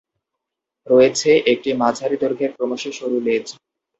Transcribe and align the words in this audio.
রয়েছে 0.87 1.29
একটি 1.51 1.69
মাঝারি 1.81 2.15
দৈর্ঘ্যের 2.21 2.51
ক্রমশঃ 2.55 2.93
সরু 2.97 3.17
লেজ। 3.27 3.45